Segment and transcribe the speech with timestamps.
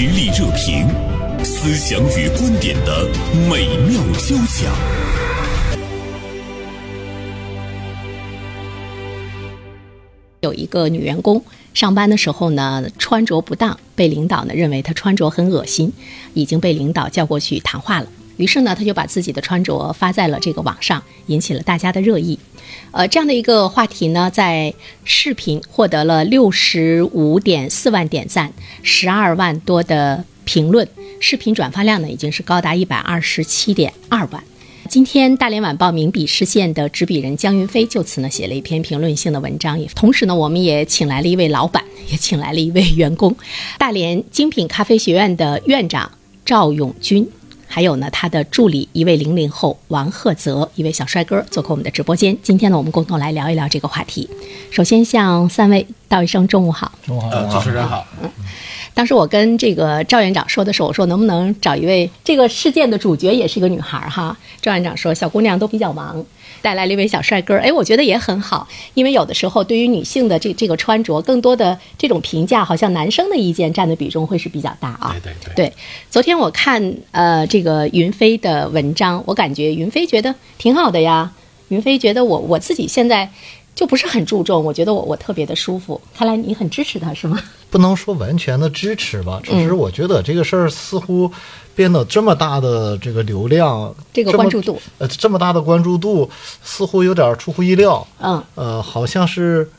[0.00, 0.88] 实力热评，
[1.44, 3.06] 思想与观点的
[3.50, 4.72] 美妙交响。
[10.40, 11.44] 有一个女员工
[11.74, 15.92] 上班的时候呢，穿着不当，被领导呢认为她穿着很恶心，
[16.32, 18.06] 已经被领导叫过去谈话了。
[18.40, 22.38] 于是呢，他就把自己的穿着发在了这个网上，引起了大家的热议。
[22.90, 24.72] 呃，这样的一个话题呢，在
[25.04, 28.50] 视频获得了六十五点四万点赞，
[28.82, 30.88] 十二万多的评论，
[31.20, 34.42] 视频转发量呢已经是高达一百二十七点二万。
[34.88, 43.36] 今天，大连晚报名笔视线的执笔人江云飞就此呢写了一篇评论性的文章，也同时呢，我们也请来了一位老板，也请来了一位员工，
[43.78, 46.10] 大连精品咖啡学院的院长
[46.44, 47.28] 赵永军，
[47.72, 52.36] 还有呢他的助理一位零零后王赫泽，一位小帅哥做客我们的直播间。
[52.42, 54.28] 今天呢，我们共同来聊一聊这个话题。
[54.72, 56.90] 首先向三位道一声中午好。
[57.06, 58.04] 中午好，主持人好。
[58.94, 64.36] 当时我跟这个赵院长说的时候，我说能不能找一位这个事件的主角也是一个女孩儿哈？
[64.60, 66.22] 赵院长说小姑娘都比较忙，
[66.60, 67.60] 带来了一位小帅哥儿。
[67.60, 75.16] 哎，我觉得也很好，因为有的时候对于女性的这这个穿着，更多的这种评价，好像男生的意见占的比重会是比较大啊。
[75.22, 75.72] 对对对。
[76.10, 81.32] 昨天我看呃这个云飞的文章，我感觉云飞觉得挺好的呀。
[81.68, 83.30] 云飞觉得我我自己现在
[83.74, 86.00] 就不是很注重，我觉得我我特别的舒服。
[86.14, 87.40] 看来你很支持他是吗？
[87.70, 91.30] 不能说完全的支持吧，只嗯是我觉得这个事儿似乎
[91.74, 96.28] 变得这么大的这个流量，这个关注度，呃，这么大的关注度，
[96.62, 98.06] 似乎有点出乎意料。
[98.18, 99.70] 嗯，呃，好像是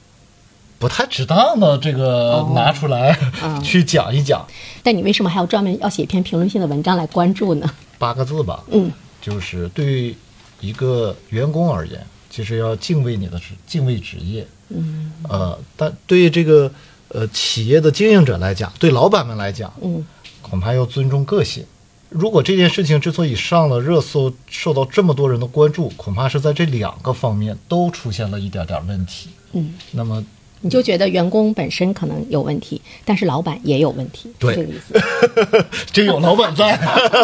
[0.80, 4.48] 不太值当的这个哦拿出来、嗯 去讲一讲，
[4.82, 7.70] 但你为什么还要专门要写一篇评论性的文章来关注呢？
[8.00, 8.90] 八个字吧，嗯，
[9.22, 10.16] 就是对于
[10.62, 14.48] 一个员工而言，其实要敬畏你的职，敬畏职业。
[14.70, 16.72] 嗯呃，但对于这个
[17.10, 20.04] 呃企业的经营者来讲，对老板们来讲，嗯
[20.42, 21.66] 恐怕要尊重个性。
[22.10, 29.30] 如果这件事情之所以上了热搜，受到这么多人的关注，恐怕是在这两个方面都出现了一点点问题。
[29.54, 30.26] 嗯，那么，
[30.62, 35.66] 你就觉得员工本身可能有问题，但是老板也有问题，对是这个意思。
[35.92, 36.80] 真有老板在，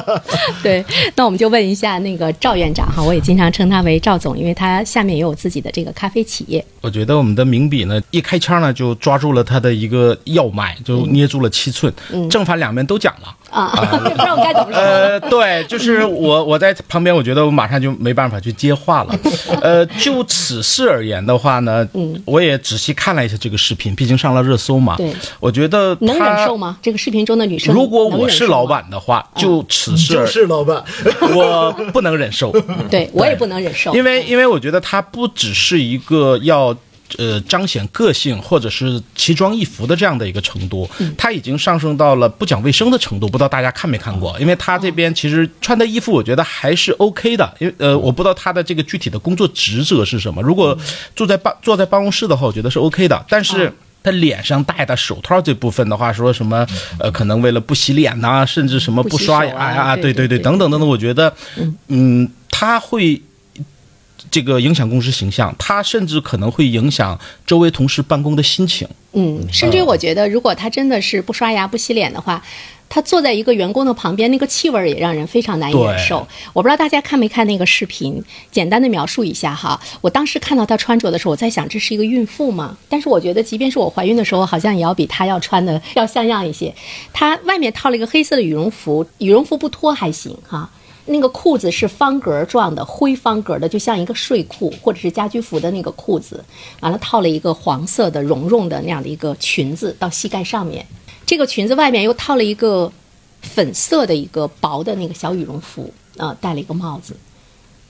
[0.63, 0.83] 对，
[1.15, 6.63] 那我们就问一下那个赵院长哈，我也经常称他为赵总，因为他下面也有自己的这个咖啡企业。
[6.81, 11.93] 我觉得我们的名笔呢，一开腔呢就抓住了他的一个要脉，就捏住了七寸，
[12.29, 13.35] 正反两面都讲了。
[13.49, 13.71] 啊，
[14.03, 14.81] 不知道该怎么说。
[14.81, 19.15] 呃，对，就是我我在旁边，我觉得我马上就没办法去接话了。
[19.61, 24.95] 呃，就此事而言的话呢，嗯，我也仔细看了一下这个视频，毕竟上了热搜嘛。
[24.97, 26.77] 对，我觉得能忍他受吗？
[26.81, 30.83] 这个视频中的女生，如果我是老，板的话，就此事 就是老板。
[31.35, 32.51] 我不能忍受。
[32.89, 36.75] 对我也不能忍受，因为因为我觉得他不只是一个要。
[37.18, 43.28] 呃，彰显个性或者是奇装异服的这样的一个程度，它已经上升到了不讲卫生的程度。
[43.28, 44.38] 不知道大家看没看过？
[44.40, 47.53] 因为他这边其实穿的衣服，我觉得还是 OK 的。
[47.59, 50.41] 因为呃，我不知道他的这个具体的工作职责是什么。
[50.41, 50.78] 如果
[51.16, 53.25] 坐在办坐在办公室的话，我觉得是 OK 的。
[53.29, 53.72] 但是
[54.03, 56.68] 他脸上戴的手套这部分的话，说什么
[57.00, 61.34] 呃，可能为了不洗脸呐、甚至什么不刷牙啊对，对对等等等等，我觉得
[61.88, 63.22] 嗯，他会。
[64.29, 68.88] 这个影响公司形象，他甚至可能会影响周围同事办公的心情。
[69.13, 72.43] 嗯，甚至于我觉得，如果他真的是不刷牙、不洗脸的话，
[72.89, 76.25] 他坐在一个员工的旁边，那个气味儿也让人非常难以忍受。
[76.53, 79.79] 我不知道大家看没看那个视频，简单的描述一下哈。
[80.01, 82.77] 我当时看到他穿着的时候，我在想，这是一个孕妇吗？
[82.88, 86.73] 但是我觉得，即便是我怀孕的时候，好像也要比她要穿的 要像样一些。
[87.11, 90.69] 她外面套了一个黑色的羽绒服，羽绒服不脱还行哈。
[91.07, 96.44] 那个裤子是方格状的，灰方格的，就像一个睡裤或者是家居服的那个裤子。
[96.81, 100.85] 完了，套了一个黄色的绒绒的那样的一个裙子到膝盖上面，
[101.25, 102.91] 这个裙子外面又套了一个
[103.41, 107.16] 粉色的一个薄的那个小羽绒服，啊、戴了一个帽子。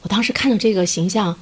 [0.04, 1.36] 我当时看到这个形象，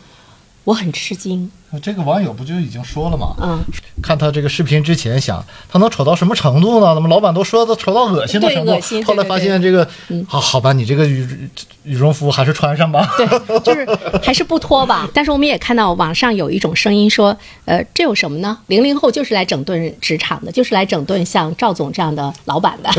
[0.64, 1.52] 我很吃惊。
[1.80, 3.36] 这个网友不就已经说了吗？
[3.42, 3.64] 嗯，
[4.02, 6.94] 看他这个视频之前想，他能丑到什么程度呢？
[6.94, 9.06] 怎么老板都说他丑到恶心的程度对恶心？
[9.06, 9.88] 后来发现这个，
[10.28, 11.50] 好好吧，你这个羽
[11.84, 13.10] 羽绒服还是穿上吧。
[13.18, 13.88] 对，就是
[14.24, 15.08] 还是不脱吧。
[15.14, 17.36] 但是我们也看到网上有一种声音说，
[17.66, 18.58] 呃，这有什么呢？
[18.68, 22.92] 零零后就是来整顿职场的，就是来整顿像赵总这样的老板的。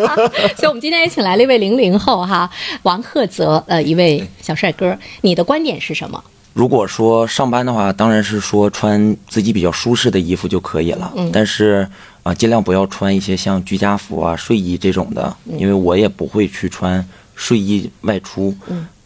[0.56, 2.50] 所以，我们今天也请来了一位零零后哈，
[2.82, 4.96] 王鹤泽，呃，一位小帅哥。
[5.22, 6.22] 你的观点是什么？
[6.52, 11.12] 如果说上班的话，当然是说穿自己比较舒适的衣服就可以了。
[11.32, 11.88] 但是
[12.22, 17.02] 啊、尽量不要穿一些像居家服啊、睡衣这种的，因为我也不会去穿
[17.34, 18.54] 睡衣外出。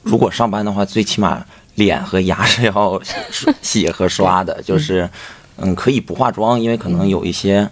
[0.03, 1.45] 如果上班的话，最起码
[1.77, 3.01] 脸和牙是要
[3.31, 5.09] 洗洗和刷的，就是
[5.57, 7.69] 嗯，可以不化妆，因为可能有一些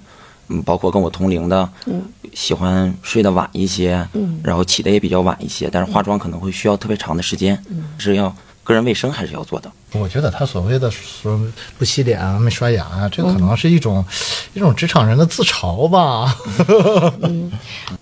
[0.49, 2.03] 嗯，包括跟我同龄的，嗯，
[2.33, 9.71] 喜欢睡得晚一些，嗯，然后起的也比较晚一些，但是化妆可能会需要特别长的时间，嗯，是要个人卫生还是要做的。
[9.93, 11.41] 我觉得他所谓的说
[11.79, 14.05] 不洗脸啊、没刷牙啊，这可能是一种、
[14.55, 16.37] 一种职场人的自嘲吧。
[17.23, 17.53] 嗯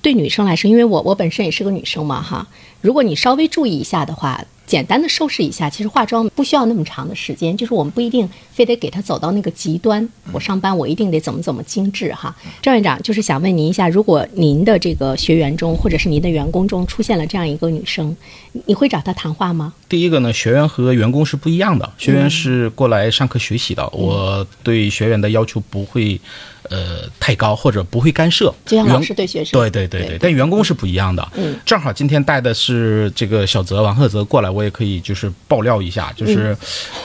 [0.00, 2.46] 对女生来说，因为我我本身也是个女生嘛，哈，
[2.81, 10.08] 如果你稍微注意一下的话，简单的收拾一下，其实化妆不需要那么长的时间，就是我们不一定非得给她走到那个极端。
[10.32, 12.34] 我上班我一定得怎么怎么精致哈。
[12.62, 18.16] 赵院长就是想问您一下，如果您的这个学员中或者是您的员工中出现了这样一个女生，
[18.52, 19.75] 你你会找她谈话吗？
[19.88, 26.21] 第一个呢，学员和员工是不一样的，学员是过来上课学习的，我对学员的要求不会。
[26.69, 31.27] 呃，太高或者不会干涉，就像老师对学生，对对对对，但员工是不一样的。
[31.35, 36.56] 嗯，正好今天带的是这个小泽王鹤泽过来，我也可以就是爆料一下，就是、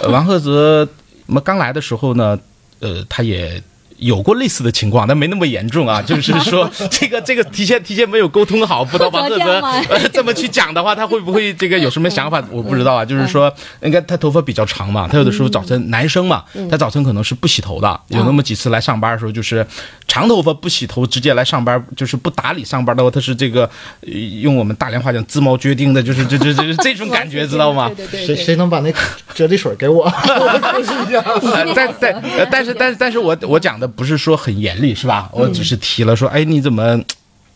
[0.01, 0.87] 呃王鹤泽
[1.25, 2.39] 我们刚来的时候呢，
[2.79, 3.59] 呃，他也。
[3.97, 6.01] 有过类似的情况，但没那么严重啊。
[6.05, 9.61] 就是说，这个这个提前提前没有沟通好，不知道王鹤泽这
[9.93, 12.43] 呃这么去讲的话，他会不会这个有什么想法？
[12.51, 13.05] 我不知道啊。
[13.05, 17.99] 就是说，应该他头发比较长嘛，他有的时候早晨男生嘛，他早晨可能是不洗头的。
[18.09, 19.65] 有那么几次来上班的时候，就是
[20.07, 23.69] 长头发不洗头，直接来上班，就是不打理上班的话，他是这个
[24.01, 27.89] 呃用我们大连话讲“自毛决定”的，就是这这这这这种感觉， 知道吗？
[27.95, 28.89] 对对谁谁能把那
[29.35, 30.03] 啫喱水给我？
[30.05, 31.21] 我试一下。
[31.21, 35.29] 呃，但但呃但是但是但是我我讲的不是说很严厉是吧？
[35.33, 36.99] 我只是提了说，哎，你怎么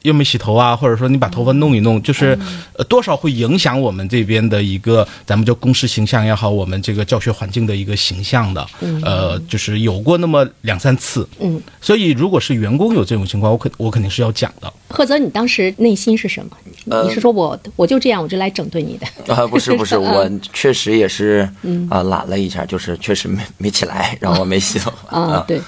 [0.04, 0.74] 又没洗头啊？
[0.74, 2.38] 或者说你把头发弄一弄，就是
[2.78, 8.66] 呃多少会影响我们这边的一个咱们叫公司形象也好，我们这个教学环境的一个形象的。
[9.04, 11.28] 呃，就是有过那么两三次。
[11.40, 14.72] 嗯，所以如果是员工有这种情况，我肯我肯定是要讲的。
[14.88, 16.52] 赫泽，你当时内心是什么？
[16.90, 19.36] 呃你是说我我就这样，我就来整顿你的？
[19.36, 21.48] 啊，不是不是， 我确实也是
[21.90, 25.62] 啊、懒了一下，就是确实没没起来，然后我没洗头啊，对。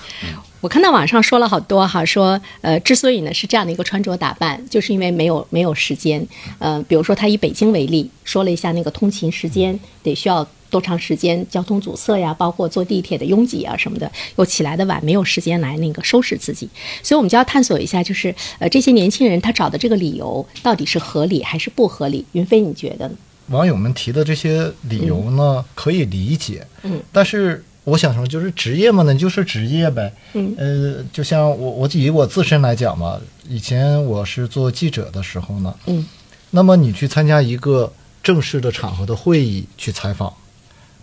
[0.61, 6.25] 我看到网上说了好多哈，说呃，之所以呢是这样的一个穿着打扮，就是因为没有没有时间。
[6.59, 16.69] 呃，比如说他以北京为例，说了一下那个通勤时间得需要多长时间，交通阻塞呀，包括坐地铁的拥挤啊什么的，又起来的晚，没有时间来那个收拾自己。
[17.01, 22.23] 所以我们就要探索一下，就是呃这些年轻人他找的这个理由到底是合理还是不合理？
[22.33, 23.15] 云飞，你觉得呢？
[23.47, 33.19] 网友们提的这些理由呢，可以理解，嗯，但是我想说，就是职业嘛，那就是职业呗，嗯，呃，就像我我以我自身来讲嘛，
[33.49, 36.05] 以前我是做记者的时候呢，嗯，
[36.51, 37.91] 那么你去参加一个
[38.21, 40.31] 正式的场合的会议去采访，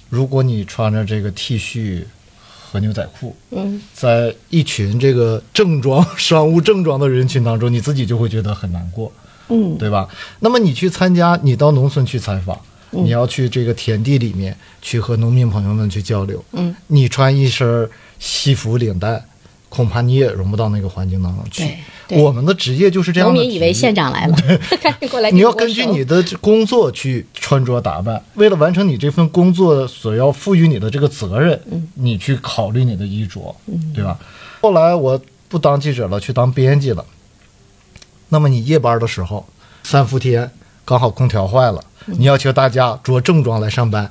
[0.09, 2.05] 如果你穿着这个 T 恤
[2.71, 9.11] 和牛仔裤，嗯，在一群这个正装商务正装的人群当中，你自己就会觉得很难过，
[9.49, 10.09] 嗯，对吧？
[10.39, 12.61] 那么你去参加，你到农村去采访，
[12.91, 17.89] 你要去这个田地里面去和农民朋友们去交流，嗯，你穿一身
[18.19, 19.23] 西服领带，
[19.69, 21.65] 恐怕你也融不到那个环境当中去。
[22.11, 23.35] 我们的职业就是这样的。
[23.35, 24.37] 农民以为县长来了，
[24.81, 25.31] 赶紧过来。
[25.31, 31.61] 你要根据你的工作去穿着打扮，为了完成你这份工作所要赋予你的这个责任，
[31.97, 33.55] 你去考虑你的衣着，
[33.95, 34.19] 对吧？
[34.63, 37.05] 后来我不当记者了，去当编辑了。
[38.31, 39.47] 那么你夜班的时候，
[39.83, 40.51] 三伏天
[40.89, 44.11] 刚好空调坏了，你要求大家着正装来上班。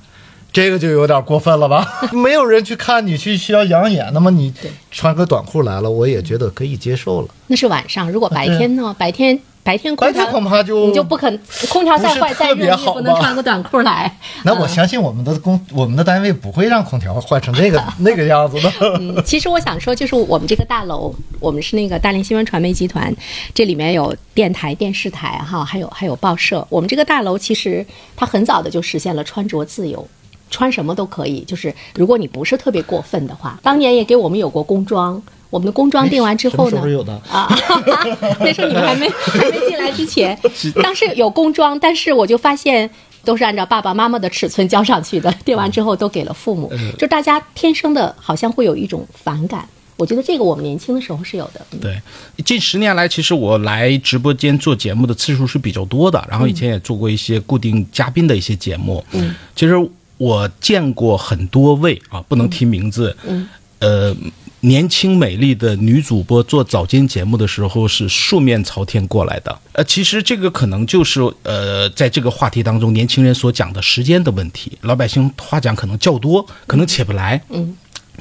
[0.54, 1.84] 这个就有点过分了吧？
[2.14, 4.54] 没有人去看你去需要养眼，那么你
[4.92, 7.28] 穿个短裤来了，我也觉得可以接受了。
[7.48, 8.96] 那是晚上，如果白天呢？
[8.96, 14.10] 白天白天空调恐怕就你就不肯，空调再坏再热，你也不能穿个短裤来。
[14.46, 18.72] 那我相信我们的工，我们的单位不会让空调坏成那个 那个样子的。
[18.98, 23.14] 嗯，其实我想说，就是我们这个大楼，我们是那个大连新闻传媒集团，
[23.54, 26.66] 这里面有电台、电视台哈，还有还有报社。
[26.70, 30.08] 我们这个大楼其实它很早的就实现了穿着自由。
[30.50, 37.14] 穿什么都可以，就是如果你不是特别过分的话，当年也给我们有过工装，我们的工装定完之后呢什么时候， 有的？
[37.30, 37.48] 啊，
[38.40, 40.38] 那时候你们还没还没进来之前，
[40.82, 42.90] 当时有工装，但是我就发现
[43.24, 49.68] 都是按照爸爸妈妈的尺寸交上去的，定完之后都给了父母，就大家天生的好像会有一种反感。
[49.98, 52.00] 我觉得这个我们年轻的时候是有的，嗯对，
[52.46, 59.04] 近十年来，其实我来直播间做节目的次数是比较多的，然后以前也做过一些固定嘉宾的一些节目。
[59.14, 59.74] 嗯，其实
[60.18, 63.16] 我见过很多位啊，不能提名字。
[63.28, 63.48] 嗯，
[63.80, 64.16] 呃，
[64.62, 69.60] 年轻美丽的女主播做早间节目的时候是素面朝天过来的。
[69.74, 74.78] 呃，其实这个可能就是呃，在这个话题当中，年轻人所讲的时间的问题。
[74.82, 77.42] 老百姓话讲可能较多，可能起不来。
[77.50, 77.76] 嗯。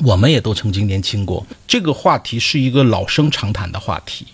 [0.04, 4.26] 我们也都曾经年轻过，这个话题是一个老生常谈的话题。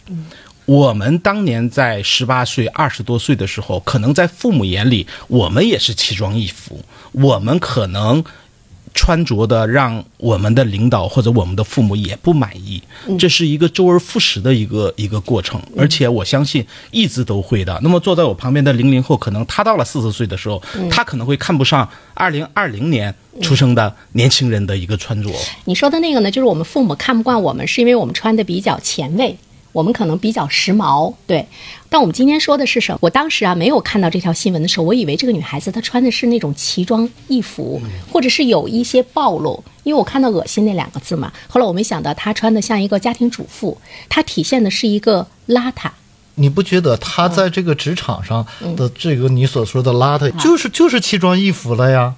[0.72, 8.24] 我们当年在十八岁、二十多岁的时候，可能在父母眼里，我们也是奇装异服，我们可能
[8.94, 12.82] 穿着的让我们的领导或者我们的父母也不满意，
[13.18, 17.78] 这是一个周而复始的一个一个过程，而且我相信一直都会的。
[17.82, 25.28] 那么坐在我旁边的零零后，可能他到了四十岁的时候，他可能会看不上二零二零年出生的年轻人的一个穿着。
[25.66, 29.36] 你说的那个呢，就是我们父母看不惯我们，是因为我们穿的比较前卫。
[29.72, 31.46] 我们可能比较时髦，对。
[31.88, 32.98] 但我们今天说的是什么？
[33.02, 41.32] 我当时啊没有看到这条新闻的时候，我以为这个女孩子她穿的是那种奇装异服，或者是有一些暴露，因为我看到“恶心”那两个字嘛。
[41.48, 43.76] 后来我没想到她穿的像一个家庭主妇，
[44.08, 45.90] 她体现的是一个邋遢。
[46.36, 52.14] 你不觉得她在这个职场上的这个你所说的邋遢，就是就是奇装异服了呀？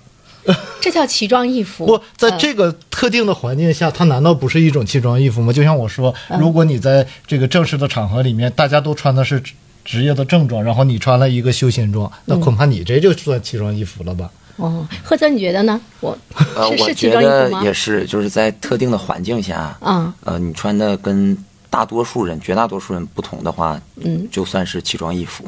[0.81, 1.87] 这叫奇装异服。
[1.87, 5.53] 不，在这个特定的环境下，它难道不是一种奇装异服吗？
[5.53, 9.43] 就像我说，如果你在这个正式的场合里面，大家都穿的是
[9.85, 14.31] 职业的正装，然后你穿了一个休闲装，那恐怕你这就算奇装异服了吧？
[14.57, 15.81] 哦，贺泽，你觉得呢？
[15.99, 16.17] 我
[16.55, 21.37] 呃，我觉得也是，就是在特定的环境下，嗯，呃，你穿的跟
[21.69, 25.45] 大多数人、绝大多数人不同的话，嗯，就算是奇装异服。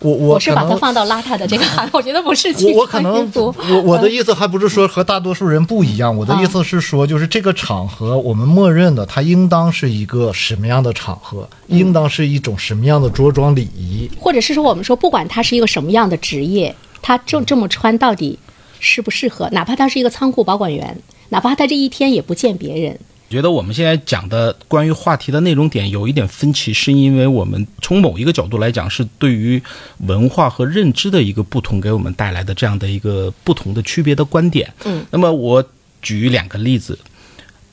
[0.00, 2.48] 我我是把它放到邋遢的这个行，我觉得不是。
[2.74, 18.38] 我可能我我的意思还不是说和大多数人不一样，我的意思是说，就是这个场合我们默认的，它应当是一个什么样的场合，应当是一种什么样的着装礼仪，或者是说我们说，不管他是一个什么样的职业，他这这么穿到底
[18.78, 19.48] 适不适合？
[19.52, 20.96] 哪怕他是一个仓库保管员，
[21.28, 22.98] 哪怕他这一天也不见别人。
[23.30, 29.62] 觉得我们现在讲的关于话题的内容点有一点分歧，是因为我们从某一个角度来讲，是对于
[29.98, 34.74] 文化和认知的一个不同给我们带来的这样的一个不同的区别的观点。
[34.84, 35.64] 嗯，那么我
[36.02, 36.98] 举两个例子，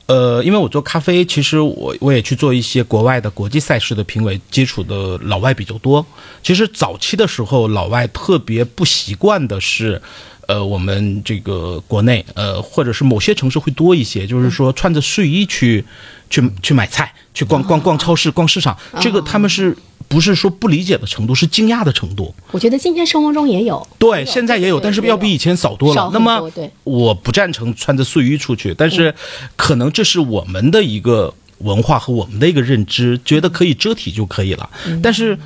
[0.06, 6.06] 呃，因为我做咖啡，其实我我也去做一些国外的国际赛事的评委，接触的老外比较多。
[6.40, 10.00] 其实早期的时候，老外特别不习惯的是。
[10.48, 15.84] 呃，我们这个国内，呃，或者是某些城市会多一些，就是说穿着睡衣去，
[16.30, 19.76] 去去买菜，去逛逛逛超市、逛市场，这个他们是
[20.08, 22.34] 不是说不理解的程度，是惊讶的程度？
[22.50, 26.10] 我觉得今天生活中也有，对，现在也有，但是要比以前少多了。
[26.14, 26.50] 那么，
[26.84, 29.14] 我不赞成穿着睡衣出去，但是
[29.54, 34.70] 可能这是我们的一个文化和我们的一个认知，觉得可以遮体就可以了。
[35.02, 35.38] 但是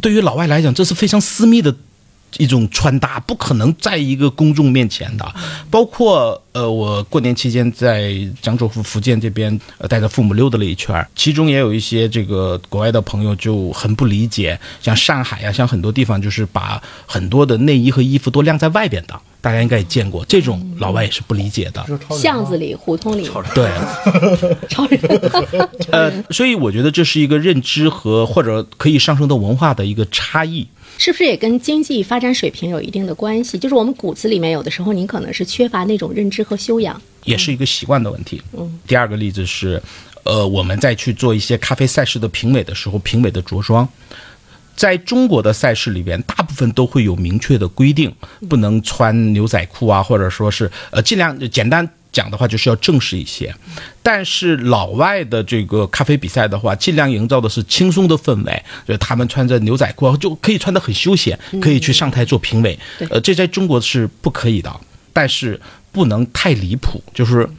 [0.00, 1.74] 对于老外来讲，这是非常私密的。
[2.38, 5.34] 一种穿搭不可能在一个公众面前的，
[5.70, 21.84] 包括呃，我过年期间在江浙沪福建这边带着父母溜达了一圈，其中也有一些这个国外的朋友就很不理解，像上海呀，像很多地方就是把很多的内衣和衣服都晾在外边的，大家应该也见过，这种老外也是不理解的。
[22.10, 23.70] 巷子里、胡同里，对，
[24.70, 24.98] 超人。
[25.92, 30.66] 呃，所以我觉得这是一个认知和或者可以上升到文化的一个差异。
[30.96, 33.58] 是不是也跟经济发展水平有一定的关系？
[33.58, 38.40] 就是我们骨子里面有的时候，您可能是缺乏那种认知和修养，也是一个习惯的问题。
[38.56, 38.80] 嗯。
[38.86, 39.82] 第二个例子是，
[40.22, 43.86] 呃，我们在去做一些咖啡赛事的评委的时候，评委的着装，
[44.76, 48.14] 在中国的赛事里边，大部分都会有明确的规定，
[48.48, 51.88] 不能穿牛仔裤啊，或者说是呃，尽量简单。
[52.12, 53.52] 讲的话就是要正式一些，
[54.00, 62.78] 但是老外的这个咖啡比赛的话，尽量营造的是轻松的氛围，就他们穿着牛仔裤就可以穿得很休闲，可以去上台做评委。
[63.10, 64.72] 呃，这在中国是不可以的，
[65.12, 67.50] 但是不能太离谱，就是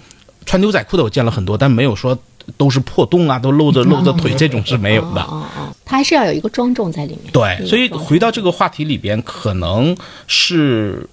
[0.45, 2.17] 穿牛仔裤的我见了很多，但没有说
[2.58, 5.22] 都是破洞啊，都露着露着腿这种是没有的。
[5.22, 7.32] 哦哦，他还是要有一个庄重在里面。
[7.34, 9.96] 对，所以回到这个话题里边，可能
[10.28, 11.08] 是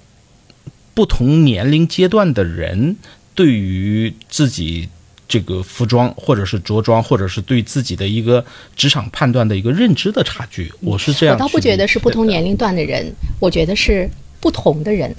[0.95, 2.97] 不同年龄阶段的人。
[3.35, 4.87] 对于自己
[5.27, 8.45] 这个服装，或者是着装，或者是对自己的一个
[8.77, 11.35] 职场判断的一个认知的差距，我是这样。
[11.35, 13.11] 我倒不觉得是不同年龄段的人，
[13.41, 14.07] 我觉得是
[14.39, 15.15] 不同的人。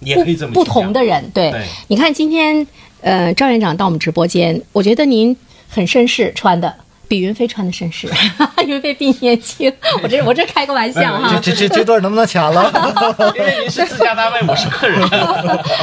[0.00, 1.54] 也可以这么不同的人，对。
[1.86, 2.66] 你看今天，
[3.00, 5.36] 呃，赵院长到我们直播间，我觉得您
[5.72, 6.74] 很绅士，穿的。
[7.08, 8.08] 比云飞穿的绅士，
[8.66, 9.70] 云飞比你年轻。
[10.02, 11.38] 我这我这开个玩笑哈。
[11.42, 12.72] 这这这段能不能掐了？
[13.36, 14.98] 因为您是自家单位，我是客人。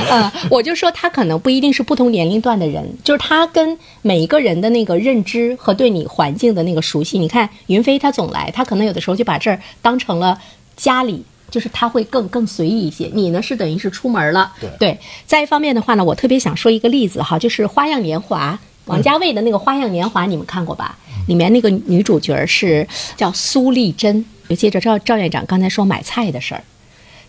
[0.09, 7.19] 嗯，我就说他可能不一定是不同年龄段的人，就是他跟每一个人的那个认知和对你环境的那个熟悉。
[7.19, 10.35] 你看云飞他总来，他可能有的时候就把这儿当成了
[10.75, 13.07] 家里，就是他会更更随意一些。
[13.13, 14.51] 你呢是等于是出门了。
[14.59, 14.69] 对。
[14.79, 14.97] 对。
[15.27, 20.97] 再一方面的话呢，我特别想说一个例子哈，就是《花样年华》，王家卫的那个《花样年华》，你们看过吧？
[21.27, 26.63] 里面那个女主角是叫苏丽珍，就接着赵赵院长刚才说买菜的事儿，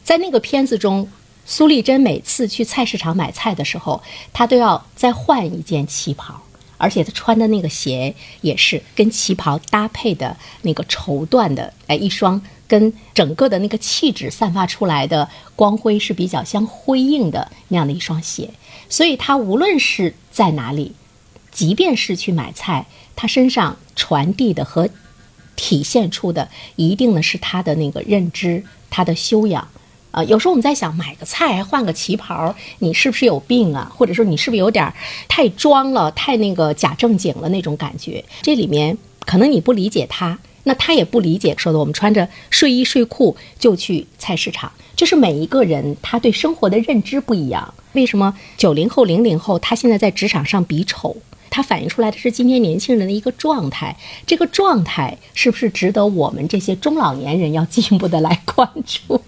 [0.03, 1.07] 在那个片子中，
[1.45, 4.03] 苏丽珍每次去菜市场买菜的时候，
[4.33, 6.41] 她都要再换一件旗袍，
[6.79, 18.49] 而且她穿的那个鞋也是跟旗袍搭配的那个绸缎的，哎，一双跟整个的那个气质散发出来的光辉是比较相辉映的那样的一双鞋。
[18.89, 20.95] 所以她无论是在哪里，
[21.61, 24.89] 即便是去买菜，他身上传递的和
[25.57, 29.69] 体现出的，一定呢是他的那个认知，他的修养。
[30.11, 33.93] 啊，有时候我们在想，买个菜换个旗袍，你是不是有病啊？
[33.95, 34.91] 或者说你是不是有点
[35.29, 38.25] 太装了，太那个假正经了那种感觉？
[38.41, 41.55] 这里面可能你不理解他，那他也不理解。
[41.59, 47.75] 说的我们穿着睡衣睡裤就去菜市场，就是每一个人他对生活的认知不一样。
[47.93, 51.15] 为什么九零后、零零后他现在在职场上比丑？
[51.51, 59.21] 它反映出来的是今天年轻人的一个状态，这个状态是不是值得我们这些中老年人要进一步的来关注？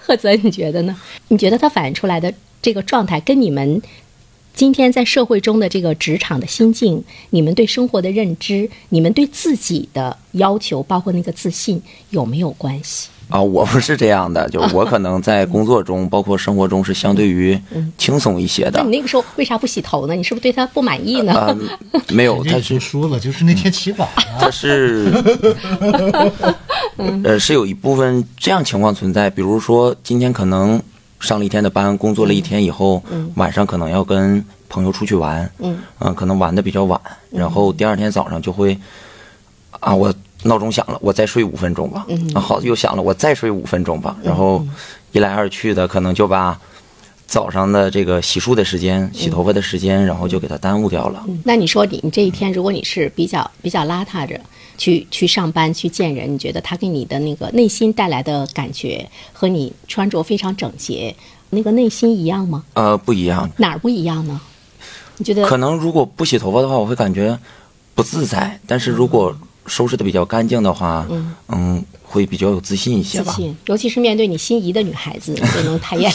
[0.00, 0.96] 赫泽，你觉得呢？
[1.28, 2.32] 你觉得它反映出来的
[2.62, 3.82] 这个状态，跟你们
[4.54, 13.08] 今天在社会中的这个职场的心境，你们对生活的认知，你们对自己的要求，包括那个自信，有没有关系？
[13.28, 17.60] 啊，我不是这样的，就我可能在工作中，包括生活中是相对于
[17.98, 18.78] 轻松一些的。
[18.78, 20.14] 那你那个时候为啥不洗头呢？
[20.14, 21.32] 你是不是对他不满意呢？
[21.32, 21.56] 啊，
[22.10, 24.22] 没有，他是说了，就是那天起晚了。
[24.38, 25.10] 他是，
[27.24, 29.28] 呃，是有一部分这样情况存在。
[29.28, 30.80] 比如说，今天可能
[31.18, 33.02] 上了一天的班，工作了一天以后，
[33.34, 35.76] 晚上可能要跟朋友出去玩，嗯，
[36.14, 38.78] 可能玩的比较晚，然后第二天早上就会，
[39.80, 40.14] 啊，我。
[40.42, 42.04] 闹钟响了，我再睡五分钟吧。
[42.08, 44.16] 嗯，好，又响了，我再睡五分钟吧。
[44.22, 44.64] 然后
[45.12, 46.58] 一来二去的，可能就把
[47.26, 51.24] 早上的这个洗漱的时间、洗头发的时间，然后就给它耽误掉了。
[51.44, 54.40] 那你说你你这一天，如果你是比较比较邋遢着
[54.78, 61.14] 去去上班去见人，你觉得他给你的那个内心带来的感觉和你穿着非常整洁
[61.50, 62.62] 那个内心一样吗？
[62.74, 63.50] 呃，不一样。
[63.56, 64.40] 哪儿不一样呢？
[65.16, 65.44] 你觉得？
[65.46, 67.36] 可能如果不洗头发的话，我会感觉
[67.94, 68.60] 不自在。
[68.66, 69.34] 但是如果
[69.66, 71.06] 收拾的比较干净的话，
[71.48, 71.84] 嗯。
[72.08, 76.10] 会比较有自信一些吧，自信，尤其是面对你心仪的女孩子， 就能太艳，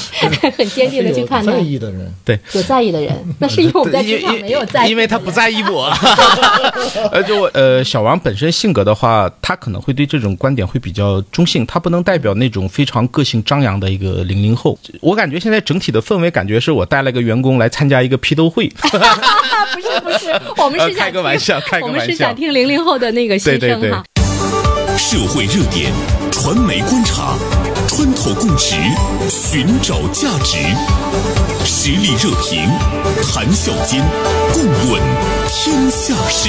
[0.58, 1.58] 很坚定的去判断。
[1.58, 5.92] 在意的人，对，有在意的人，那是因为我们在职场没有在意，因为他不在意我。
[7.12, 14.78] 呃，就呃，小王本身性格的话，他可能会对这种观点会比较中性，他不能代表那种非常个性张扬的一个零零后。
[15.02, 18.72] 我感觉现在整体的氛围感觉是我带了个员工来参加一个批斗会。
[18.80, 18.88] 不
[19.82, 24.04] 是不是，我们是开个玩笑，开个玩笑，我们是想听零零后的那个心声哈。
[25.12, 25.92] 社会热点，
[26.32, 27.36] 传媒观察，
[27.86, 28.78] 穿透共识，
[29.30, 30.58] 寻找价值，
[31.66, 32.66] 实力热评，
[33.30, 34.02] 谈笑间，
[34.54, 35.02] 共论
[35.50, 36.48] 天下事。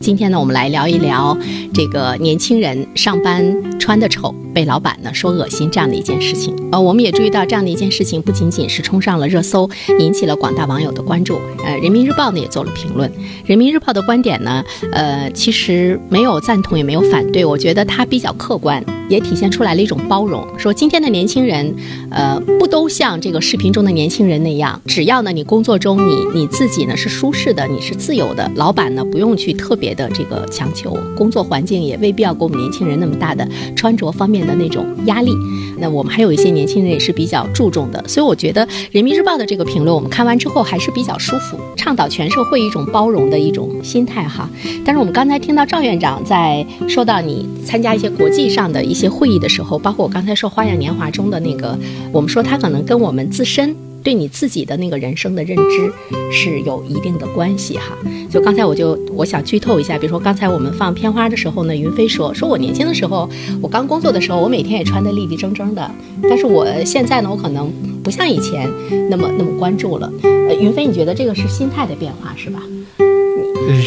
[0.00, 1.38] 今天呢，我们来聊一聊
[1.72, 6.56] 这个年轻人上班穿的丑，被老板呢说恶心这样的一件事情。
[6.72, 11.38] 呃，我们也注意到这样的一件事情，不仅仅是冲上了热搜，引起了广大网友的关注。
[11.62, 13.12] 呃，人民日报呢也做了评论。
[13.44, 18.82] 人民日报的观点呢，呃，其实没有赞同，也没有反对，我觉得它比较客观。
[19.08, 21.72] 也体现出来了一种包容，说今天的年轻人，
[22.10, 35.32] 呃，不都像这个视频中的年轻人那样，只要呢你工作中你你自己呢是舒适的，你是自由的，老板呢不用去特别的这个强求，工作环境也未必要给我们年轻人那么大的穿着方面的那种压力。
[35.78, 44.48] 那我们还有一些年轻人也是比较注重的，所以我觉得人民日报的这个评论我们看完之后还是比较舒服，倡导全社会一种包容的一种心态哈。
[44.84, 48.96] 但是我们刚才听到赵院长在说到你参加一些国际上的一。
[48.96, 51.78] 些会议的时候，包括我刚才说《花样年华》中的那个，
[52.10, 55.92] 我们说他可能跟我们自身对你自己的那个人生的认知
[56.30, 57.98] 是有一定的关系哈。
[58.30, 63.28] 就刚才我就我想剧透一下，比如说刚才我们放片花的时候呢，云飞说说我年轻的时候，
[63.60, 65.90] 我刚工作的时候，我每天也穿得立立正正的，
[66.22, 67.68] 但是我现在呢，我可能
[68.04, 68.70] 不像以前
[69.10, 70.08] 那么那么关注了。
[70.22, 72.62] 呃，云飞，你觉得这个是心态的变化是吧？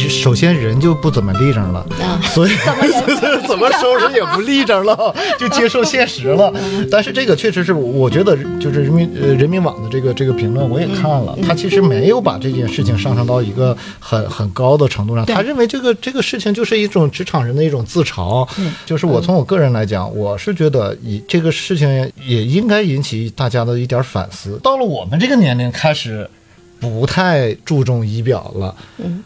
[0.10, 1.86] 首先人就不怎么立正了，
[2.34, 2.52] 所以
[3.48, 6.54] 怎么收拾也不立正了， 就接受现实了。
[6.92, 15.26] 但是这个确实是，我觉得就是人民呃人民网的这个这个评论我也看了，他其实没有把这件事情上升到一个很很高的程度上。
[15.26, 18.48] 他认为这个这个事情就是一种职场人的一种自嘲。
[18.86, 24.60] 就是我从我个人来讲，我是觉得以这个事情也应该引起大家的一点反思。
[24.62, 26.30] 到了我们这个年龄，开始
[26.80, 28.76] 不太注重仪表了。
[28.98, 29.24] 嗯。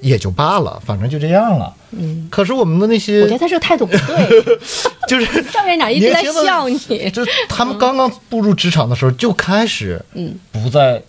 [0.00, 1.74] 也就罢了，反正就这样了。
[1.92, 4.58] 嗯，可是我们的那些，我觉得他这个态度不对，
[5.08, 6.78] 就是赵院长一直在笑你。
[7.10, 11.02] 就是他们刚刚步入职场的时候就开始，嗯，不再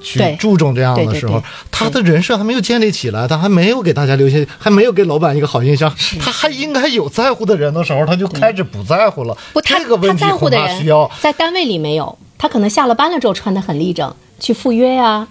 [0.00, 9.36] 去注重这样的时候，他的人设还没有建立起来，他还没有给大家留下，还没有给老板一个好印象，他还应该有在乎的人的时候，他就开始不在乎了。
[9.52, 10.86] 不，他他在乎的人，
[11.20, 12.16] 在单位里没有。
[12.38, 15.28] 他可能下了班了之后穿的很立正，去赴约呀、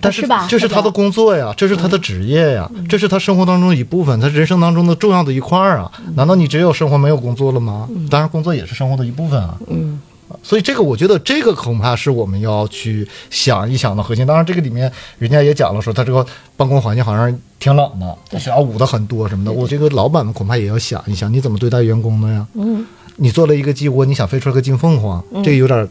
[0.00, 0.46] 但是吧？
[0.48, 5.90] 这是他的工作呀，这是他的职业呀，这是他生活当中的一部分，他人生当中的重要的一块儿啊。
[6.14, 7.88] 难道你只有生活没有工作了吗？
[8.10, 9.56] 当然，工作也是生活的一部分啊。
[9.68, 10.00] 嗯。
[10.42, 14.26] 所以这个，我觉得这个恐怕是我们要去想一想的核心。
[14.26, 19.52] 当然，这个里面人家也讲了，说他这个办公环境好像挺冷的，需要捂的很多什么的。
[19.52, 22.44] 我这个老板们恐怕也要想一想，你怎么对待员工的呀？
[22.54, 22.84] 嗯，
[23.16, 25.88] 你做了一个鸡窝，你想飞出来个金凤凰，这个有点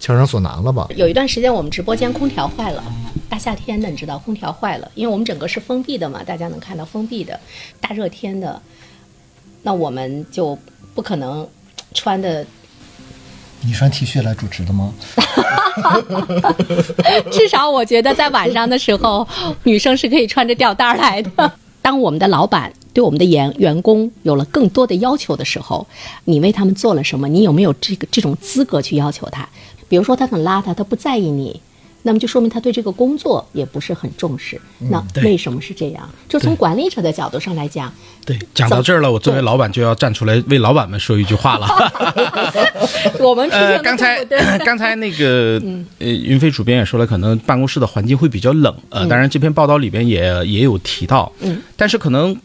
[0.00, 0.86] 强人所难了吧？
[0.96, 2.84] 有一段时间我们直播间空调坏了，
[3.28, 7.38] 大夏天的，你知道空调坏了，因为我们整个是封闭的嘛，大家能看到封闭的，
[7.80, 8.60] 大热天的，
[9.62, 10.58] 那我们就
[10.94, 11.48] 不可能
[11.94, 12.44] 穿的。
[13.62, 14.92] 你穿 T 恤来主持的吗？
[17.32, 19.26] 至少我觉得在晚上的时候，
[19.62, 21.52] 女生是可以穿着吊带来的。
[21.80, 25.86] 当我们的老板对我们的员员工有了更多的要求的时候，
[26.24, 27.26] 你为他们做了什么？
[27.26, 29.48] 你有没有这个这种资格去要求他？
[29.88, 31.60] 比如说他很邋遢，他不在意你，
[32.02, 34.60] 那么就说明他对这个工作也不是很重视。
[34.90, 36.08] 那为什么是这样？
[36.28, 37.92] 就从管理者的角度上来讲，
[38.24, 41.66] 对，讲到这儿了，我作为老板就要站出来为老板们说一句话了。
[43.20, 44.24] 我们呃，刚才
[44.64, 45.60] 刚才那个
[45.98, 48.74] 呃，云飞主编也说了，可能办公室的环境会比较冷。
[48.90, 52.36] 呃，当然这篇报道里边也也有提到，嗯，但是可能。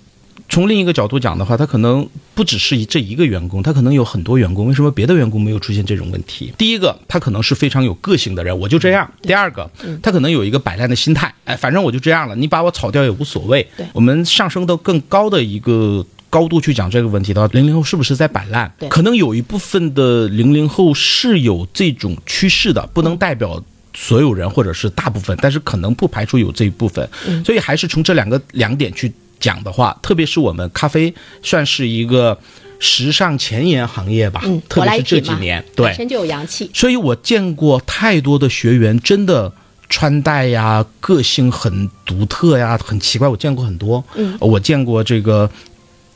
[0.50, 4.66] 从另一个角度讲的话，他可能不只是这一个员工，他可能有很多员工。
[4.66, 6.52] 为什么别的员工没有出现这种问题？
[6.58, 9.70] 第一个，他可能是非常有个性的人，我就这样；第二个，
[10.02, 13.66] 他可能有一个摆烂的心态，哎，反正我就这样了，你把我炒掉也无所谓。
[13.94, 18.74] 我们上升到更高的一个高度去讲这个问题的话，零零后是不是在摆烂？
[18.90, 23.64] 可能有一部分的零零后是有这种趋势的，不能代表
[23.96, 27.08] 所有人或者是大部分，但是可能不排除有这一部分。
[27.46, 29.14] 所以还是从这两个两点去。
[29.40, 32.38] 讲的话，特别是我们咖啡算是一个
[32.80, 36.70] 时尚前沿行业吧，嗯，特别是这几年，对，本身就有洋气。
[36.74, 39.52] 所以我见过太多的学员，真的
[39.90, 43.28] 穿戴呀，个性很独特呀，很奇怪。
[43.28, 45.50] 我见过很多，嗯，我见过这个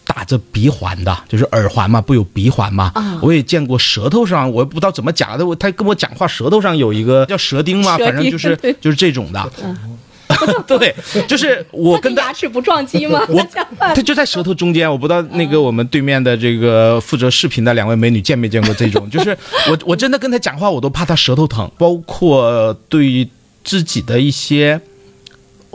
[0.05, 9.51] 打着鼻环的，就是耳环嘛，不有鼻环嘛，啊，我也见过舌头上，我也不知道怎么讲的，我他跟我讲话，舌头上有一个叫舌钉嘛，反正就是就是这种的。
[10.67, 10.93] 对，
[11.27, 13.25] 就是我跟牙齿不撞击吗？
[13.29, 13.45] 我
[13.79, 19.09] 他就在舌头中间，我不知道那个我们对面的这个负责视频的两位美女见没见过这种？
[19.09, 19.37] 就是
[19.69, 21.69] 我我真的跟他讲话，我都怕他舌头疼。
[21.77, 23.27] 包括对于
[23.63, 24.79] 自己的一些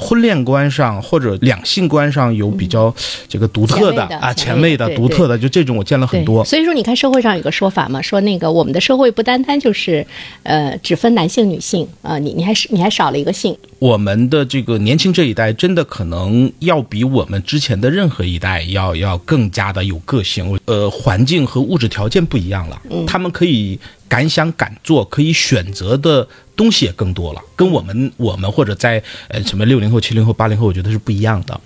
[0.00, 2.94] 婚恋观上或者两性观上有比较
[3.28, 6.44] 这个独特的啊前卫的独特的，就这种我见了很多。
[6.44, 10.06] 所以说，你看社会上有个说法嘛，说那个我们的社会不单单就是
[10.44, 13.58] 呃只分男性女性啊，你你还是你还少了一个性。
[13.80, 20.58] 我们的这个年轻这一代，真的可能要比我们之前的任何一代要要更加的有个性。
[20.66, 26.26] 呃，环境和物质条件不一样了，他们可以敢想敢做，可以选择的
[26.59, 31.61] 东西也更多了，跟我们我们或者在呃什么六零后、七零后、八零后，我觉得是不一样的。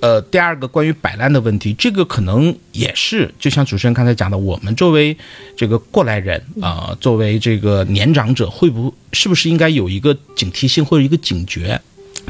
[0.00, 5.16] 呃，第二个关于摆烂的问题，这个可能也是，就像主持人刚才讲的，我们作为
[5.56, 11.80] 这个过来人啊，作为这个年长者，会不是不是应该有一个警惕性或者一个警觉？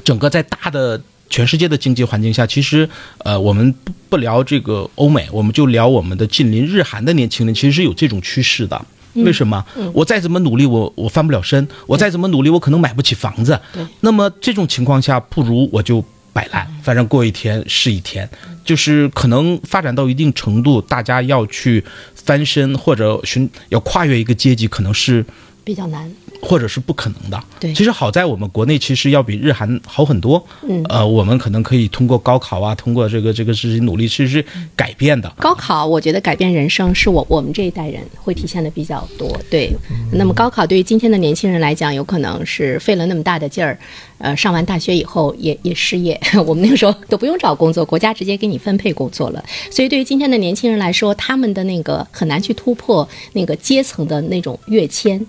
[0.02, 0.98] 整个在大的
[1.28, 8.86] 全世界的经济环境下，其实，呃，我们不不聊这个欧美，我们就聊我们的近邻日韩的年轻人，其实是有这种趋势的。
[9.24, 9.64] 为什么？
[9.92, 13.58] 我再怎么努力，我我翻不了身；我再怎么努力，我可能买不起房子。
[14.00, 18.28] 那么这种情况下，不如我就摆烂，反正过一天是一天。
[18.64, 21.84] 就是可能发展到一定程度，大家要去
[22.16, 25.24] 翻身或者寻要跨越一个阶级，可能是
[25.66, 26.08] 比较难。
[26.42, 27.42] 或者是不可能的。
[27.58, 30.46] 对，其实好在我们国内其实要比日韩好很多。
[30.68, 34.44] 嗯，呃，我们可能可以通过高考啊，通过这个这个自己努力，其实是
[34.76, 35.28] 改变的。
[35.38, 39.36] 高考，我觉得改变人生是我我们这一代人会体现的比较多。
[39.50, 39.72] 对，
[40.12, 43.76] 那么高考对于今天的年轻人来讲，有可能是费了那么大的劲儿，
[44.18, 46.18] 呃，上完大学以后也也失业。
[46.46, 49.44] 我们那个时候都不用找工作，国家直接给你分配工作了。
[49.70, 55.24] 所以对于今天的年轻人来说，他们的那个很难去突破那个阶层的那种跃迁，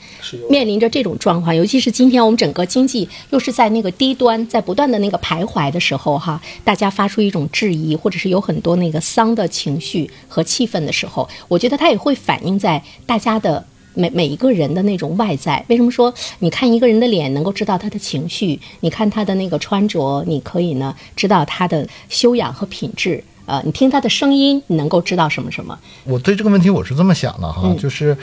[0.50, 1.56] 面临着这种状况。
[1.56, 13.65] 尤其是今天我们整个经济又是在那个低端，在不断的那个徘徊的时候，哈，大家发出一种质疑，或者是有很多那个丧的情绪和气氛的时候，我觉得它也会反映在大家的
[13.97, 15.63] 每每一个人的那种外在。
[15.67, 18.60] 为什么说你看一个人的脸能够知道他的情绪？
[18.79, 23.23] 你看他的那个穿着，你可以呢知道他的修养和品质。
[23.45, 25.77] 呃，你听他的声音，你能够知道什么什么？
[26.03, 28.15] 我对这个问题我是这么想的哈，就是。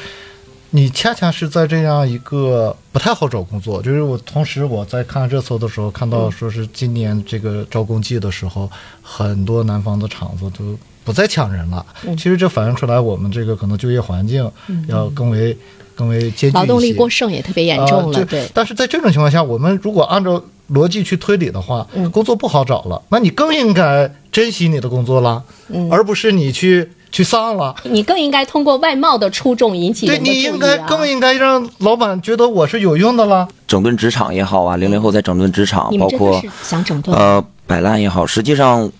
[0.77, 8.69] 你恰恰是在这样一个不太好找工作，就是我同时我在看热搜的时候看到说是今年这个招工季的时候，
[9.01, 11.85] 很多南方的厂子都不再抢人了。
[12.17, 14.51] 其实这反映出来我们这个可能就业环境
[14.89, 15.57] 要更为
[15.95, 16.59] 更为艰巨一些。
[16.59, 18.49] 劳动力过剩也特别严重了，对。
[18.55, 27.77] 但是在这种情况下，我们如果按照逻辑去推理的话，嗯工作不好找了，那你更应该珍惜你的工作了，嗯而不是你去去丧了。
[27.85, 33.47] 你更应该通过外貌的出众引起对你应该更应该让老板觉得我是有用的了。
[33.69, 37.15] 整顿职场也好啊，零零后在整顿职场，包括想整顿？
[37.15, 38.91] 呃摆烂也好，实际上，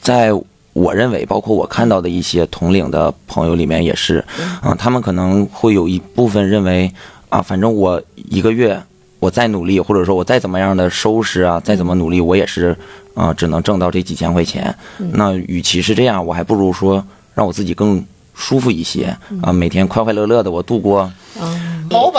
[0.00, 0.30] 在
[0.76, 4.22] 我认为，包括我看到的一些同龄的朋友里面也是，
[4.60, 6.92] 啊、他们可能会有一部分认为
[7.30, 8.78] 啊，反正我一个月
[9.18, 12.76] 我再努力，或者说我再怎么样的收拾啊，再怎么努力，我也是
[13.14, 14.74] 啊、只能挣到这几千块钱。
[15.12, 17.02] 那与其是这样，我还不如说
[17.34, 21.10] 让我自己更舒服一些啊，每天快快乐乐的我度过。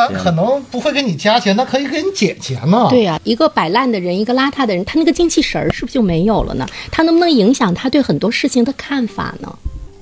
[0.10, 2.88] 可能不会给你加钱，他可以给你减钱呢。
[2.90, 6.68] 对呀、一个摆烂的人，一个邋遢的人，他那个精气神儿是不是就没有了呢？
[6.92, 9.54] 他能不能影响他对很多事情的看法呢？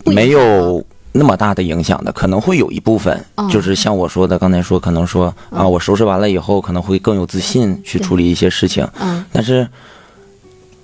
[0.06, 9.68] 没有那么大的影响的，可能会有一部分，嗯就是像我说的，刚才说可能说啊，我收拾完了以后可能会更有自信去处理一些事情，嗯，但是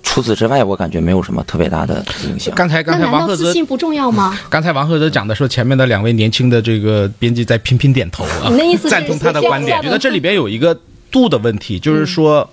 [0.02, 2.54] 除此之外，我感觉没有什么特别大的影响。
[2.54, 4.38] 刚才刚才王赫泽自信不重要吗？
[4.50, 9.80] 刚才王赫泽讲的时候，前面的两位年轻的这个编辑在频频点头啊你的意思，赞同他的观点。
[9.80, 10.78] 觉得这里边有一个
[11.10, 12.50] 度的问题，就是说，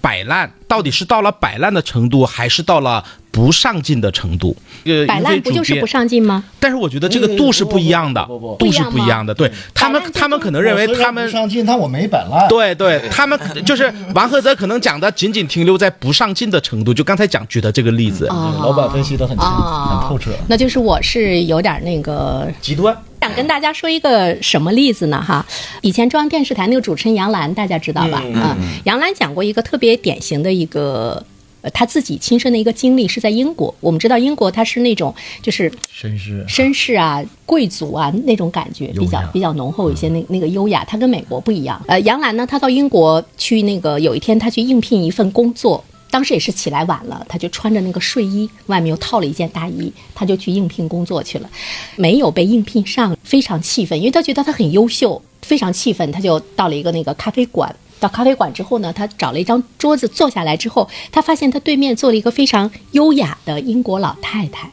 [0.00, 3.04] 摆烂到底是到了摆烂的程度，还是到了
[3.38, 4.56] 不上进的程度？
[4.84, 6.42] 呃，摆烂不就是不上进吗？
[6.58, 8.20] 但是我觉得这个度是不一样的，
[8.58, 9.32] 度是不一样的。
[9.32, 12.48] 对他们他们可能认为他们不上进，但我没摆烂。
[12.48, 18.26] 对对，他们就是王赫泽可能讲的仅仅停留在不上进的程度，就刚才讲举的这个例子。
[18.26, 20.32] 啊老板分析的很清、啊，很透彻。
[20.48, 25.22] 那就是我是有点那个极端，想跟大家说一个什么例子呢？
[25.24, 25.46] 哈，
[25.82, 28.20] 以前中央电视台那个主持人杨澜，大家知道吧？
[28.24, 31.24] 嗯，杨澜讲过一个特别典型的一个。
[31.60, 33.74] 呃，他自己亲身的一个经历是在英国。
[33.80, 41.82] 我们知道英国它是那种就是绅士绅士啊、贵族啊那种感觉，比较比较浓厚一些，那那个优雅，它跟美国不一样。
[41.86, 51.50] 呃，杨澜呢，她到英国去那个有一天她去应聘一份工作，当时也是起来晚了，他就穿着那个睡衣，外面又套了一件大衣，他就去应聘工作去了，
[51.96, 57.74] 没有被应聘上，非常气愤，因为他觉得他很优秀，非常气愤，他就到了一个那个咖啡馆。
[58.00, 64.70] 到咖啡馆之后呢，他找了一张桌子坐下来之后，他发现他对面坐了一个非常优雅的英国老太太。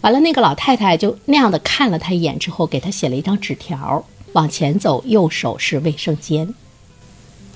[0.00, 6.52] 完了，那个老太太就那样的看了他一眼之后，给他写了一张纸条，往前走，右手是卫生间。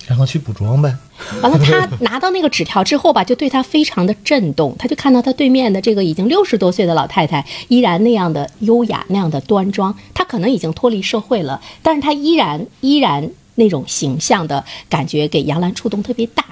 [0.07, 0.96] 然后去补妆呗。
[1.42, 4.76] 完了，他拿到那个纸条之后吧，就对他非常的震动。
[4.79, 9.92] 他就看到他对面的这个已经六十多岁的老太太，依然那样的优雅，那样的端庄。
[10.14, 16.45] 她可能已经脱离社会了，但是她依然依然那种形象的感觉，给杨澜触动特别大。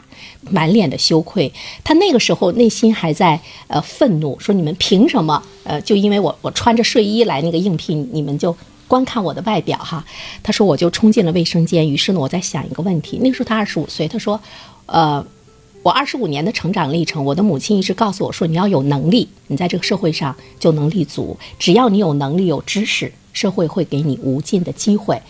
[0.51, 1.51] 满脸的羞愧，
[1.83, 5.43] 他那个时候内心还在呃愤怒，说你们凭什么？
[5.63, 8.55] 呃，就因为我我穿着睡衣来那个应聘，你们就
[8.87, 10.05] 观看我的外表哈。
[10.43, 14.39] 他说我就冲进了卫生间，于是呢我在想一个问题，那个时候他二十五岁，他说，
[14.85, 15.25] 呃，
[15.83, 25.23] 我二十五年的成长历程，我的母亲一直告诉我说，你要有能力，你在这个社会上就能立足，只要你有能力有知识，社会会给你无尽的机会。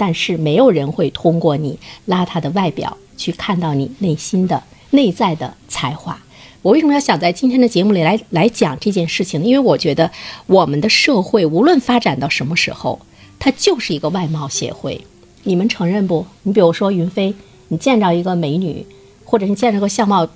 [0.00, 6.18] 但是没有人会通过你邋遢的外表去看到你内心的内在的才华。
[6.62, 9.46] 我为什么要想在今天的节目里来来讲这件事情呢？
[9.46, 10.10] 因为我觉得
[10.46, 12.98] 我们的社会无论发展到什么时候，
[13.38, 14.98] 它就是一个外貌协会。
[15.42, 16.24] 你们承认不？
[16.44, 17.34] 你比如说云飞，
[17.68, 18.86] 你见着一个美女，
[19.26, 20.26] 或者你见着个相貌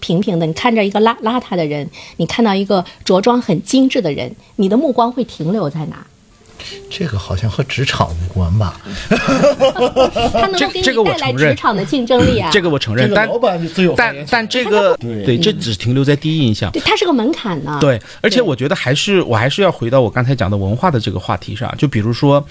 [0.00, 6.04] 平平的，你看着一个邋邋遢的人，你看到一个着装很精致的人，你的目光会停留在哪？
[6.90, 8.80] 这个好像和职场无关吧？
[10.32, 12.50] 他能够给这这个你带来我承认职场的竞争力啊！
[12.52, 16.70] 这个我承认，但老板最有但但这个对对，这只停留在第一印象。
[16.72, 17.78] 对，它是个门槛呢。
[17.80, 22.44] 对，而且我觉得还是我还是要回到我刚才讲的文化的这个话题上，就比如说，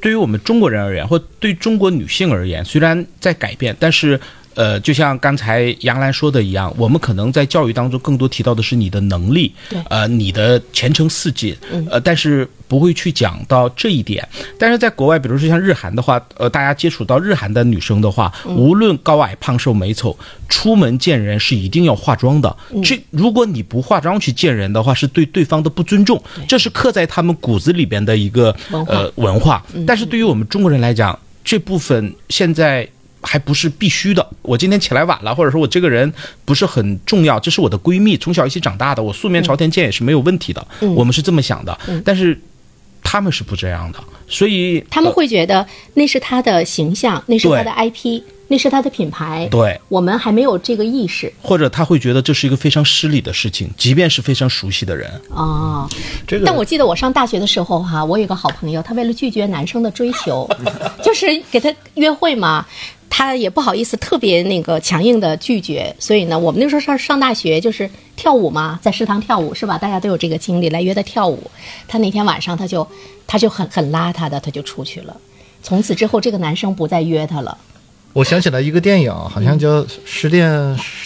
[0.00, 4.20] 对于我们中国人而言，或对中国女性而言，虽然在改变，但是。
[4.54, 11.56] 呃，就像刚才杨澜说的一样，我们可能在教育当中更多提到的是你的能力，对呃，你的前程似锦，
[11.90, 14.26] 呃，但是不会去讲到这一点。
[14.58, 20.16] 但是在国外，比如说像日韩的话，呃，大家接触到日韩的女生的话，无论高矮胖瘦美丑，
[20.48, 22.56] 出门见人是一定要化妆的。
[22.82, 28.54] 这如果你不化妆去见人的话，是对对方的不尊重，这是刻在他们骨子里边的一个
[28.88, 29.64] 呃文化。
[29.86, 32.88] 但是对于我们中国人来讲，这部分现在。
[33.24, 34.24] 还不是必须的。
[34.42, 36.12] 我今天起来晚了，或者说我这个人
[36.44, 40.64] 不是很重要，这是我的闺蜜，从小一起长大的，我素面朝天见也是没有问题的。
[40.94, 42.40] 我们是这么想的，但是。
[43.06, 49.46] 他们是不这样的，所以他们呃会觉得那是他的形象，那是他的 IP，那是他的品牌。
[49.50, 55.10] 对我们还没有这个意识或者他会觉得这是一个非常失礼的事情，即便是非常熟悉的人。
[55.28, 55.86] 哦。
[56.26, 60.48] 这个但我记得我上大学的时候哈，我有个好朋友，他为了拒绝男生的追求，
[61.04, 62.66] 就是给他约会嘛，
[63.08, 69.78] 他也不好意思特别那个强硬的拒绝，所以呢，我们那时候上上大学就是跳舞嘛，在食堂跳舞是吧？
[69.78, 71.50] 大家都有这个经历，来约他跳舞。
[71.86, 72.86] 他那天晚上他就
[73.26, 75.16] 他就很很邋遢的，他就出去了。
[75.62, 77.56] 从此之后，这个男生不再约他了。
[78.14, 80.48] 我想起来一个电影，好像叫《失恋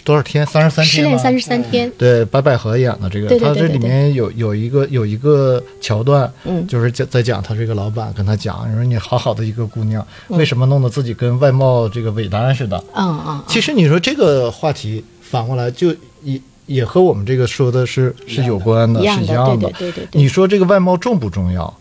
[0.04, 0.94] 多少天》，三十三天。
[0.94, 1.48] 失恋三十。
[1.48, 12.76] 三天，对，白百合演的这个，他这里面有有一个有一个桥段，嗯就是讲在讲他这个老板跟他讲，说你好好的一个姑娘，嗯为什么弄得自己跟外贸这个伪单似的？
[12.94, 15.88] 嗯嗯，其实你说这个话题反过来就
[16.22, 19.70] 也也和我们这个说的是是有关的，是一样的。
[19.70, 21.72] 对对对对对你说这个外貌重不重要？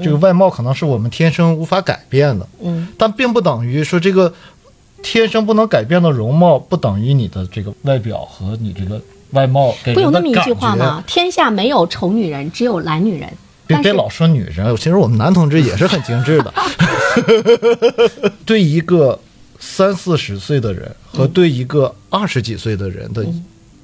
[0.00, 4.30] 这个外貌可能是我们天生无法改变的，嗯，但并不等于说这个
[5.08, 11.04] 天生不能改变的容貌不等于你的这个外表和你这个外貌给不有那么一句话吗？
[11.06, 13.32] 天下没有丑女人，只有懒女人。
[13.68, 16.52] 别别老说女人，其实我们男同志也是很精致的。
[18.44, 19.16] 对一个
[19.60, 23.24] 三四十岁的人和对一个二十几岁的人的，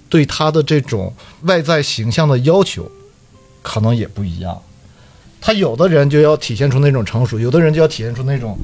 [0.08, 2.90] 对他的这种外在形象的要求，
[3.62, 4.60] 可能也不一样。
[5.44, 8.56] 他有的人就要体现出那种成熟，有的人就要体现出那种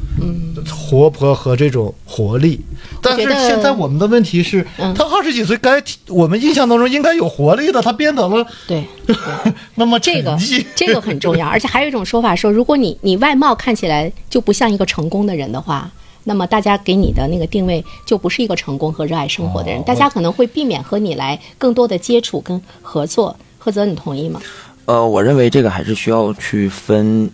[0.70, 2.60] 活泼和这种活力。
[3.02, 8.84] 但是现在我们的问题是，嗯他二十几岁该我们印象当中应该有活力的，他变得了对。
[9.74, 10.38] 那么这个
[10.76, 15.90] 这个很重要，而且还有一种说法说，如果你你外貌看起来就不像一个成功的人的话，
[16.24, 23.36] 那么大家给你的那个定位就不是一个成功和热爱生活的人，哦大家可能会避免和你来更多的接触跟合作。
[23.60, 24.40] 赫泽，你同意吗？
[24.88, 27.30] 呃，我认为这个还是需要去分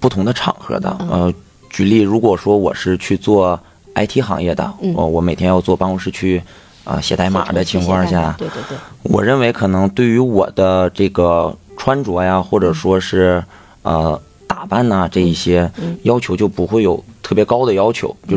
[0.00, 0.90] 不同的场合的。
[1.08, 1.32] 呃，
[1.70, 3.58] 举例，如果说我是去做
[3.94, 6.42] IT 行业的，嗯我我每天要坐办公室去
[6.82, 13.40] 啊、写代码的情况下，对对对，我认为可能对于我的这个穿着呀，或者说是
[13.82, 15.70] 呃打扮呐、这一些
[16.02, 18.08] 要求就不会有特别高的要求。
[18.26, 18.36] 就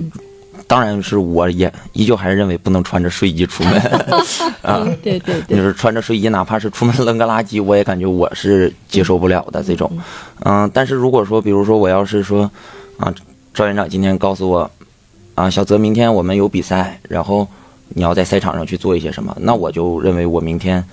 [0.73, 3.79] 当然是我也依旧还是认为不能穿着睡衣出门
[4.63, 4.81] 啊。
[4.83, 9.91] 嗯对对就，是穿着睡衣，哪怕是出门扔个垃圾，我也感觉我是接受不了的这种。
[10.39, 12.49] 嗯、但是如果说，比如说我要是说，
[12.97, 13.13] 啊，
[13.53, 14.71] 赵院长今天告诉我，
[15.36, 17.47] 啊，小泽明天我们有比赛，然后
[17.89, 20.83] 你要在赛场上去做一些什么，那我就认为我明天，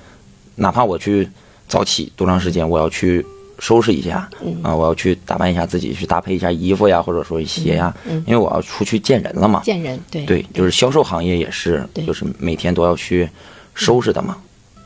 [0.56, 1.26] 哪怕我去
[1.68, 3.24] 早起多长时间，我要去
[3.61, 4.29] 收拾一下，
[4.62, 7.94] 啊，我要去打扮一下自己，去搭配一下衣服呀，或者说鞋呀，
[8.27, 9.61] 因为我要出去见人了嘛。
[9.62, 10.25] 见人对。
[10.25, 12.05] 对，就是销售行业也是，对。
[12.07, 13.29] 就是每天都要去
[13.75, 14.37] 收拾的嘛。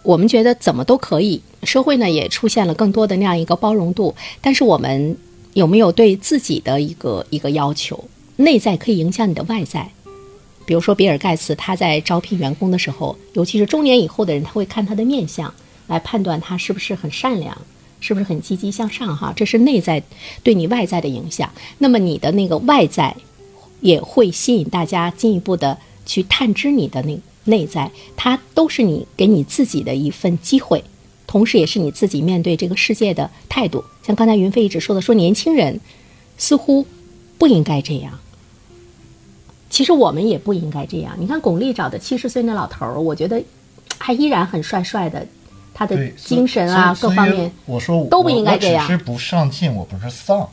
[0.02, 5.16] 我们觉得怎么都可以，社会呢也出现了更多的那样一个包容度，但是我们
[5.54, 8.04] 有没有对自己的一个一个要求？
[8.36, 9.88] 内在可以影响你的外在，
[10.66, 15.54] 比如说比尔盖茨他在招聘员工的时候，尤其是中年以后的人，他会看他的面相
[15.86, 17.56] 来判断他是不是很善良，
[18.06, 20.02] 是不是很积极向上哈，这是内在
[20.42, 21.50] 对你外在的影响。
[21.78, 23.16] 那么你的那个外在
[23.80, 30.84] 也会吸引大家进一步的去探知你的那内在，它都是你给你自己的一份机会，
[31.26, 33.82] 同时也是你自己面对这个世界的态度。
[34.02, 35.80] 像刚才云飞一直说的，说年轻人
[36.36, 36.86] 似乎
[37.38, 38.18] 不应该这样。
[39.70, 41.16] 其实我们也不应该这样。
[41.18, 43.42] 你看巩俐找的七十岁那老头儿，我觉得
[43.96, 45.26] 还依然很帅帅的，
[45.74, 50.48] 他的对，精神啊各方面，我说我都不应该这样我只是不上进，我不是丧，